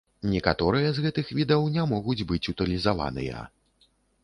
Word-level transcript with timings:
Некаторыя 0.35 0.87
з 0.99 1.03
гэтых 1.07 1.29
відаў 1.41 1.67
не 1.77 1.85
могуць 1.93 2.25
быць 2.33 2.43
утылізаваныя. 2.55 3.47